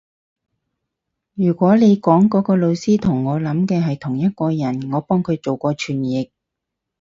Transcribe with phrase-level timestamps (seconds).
[1.35, 6.31] 如果你講嗰個老師同我諗嘅係同一個人，我幫佢做過傳譯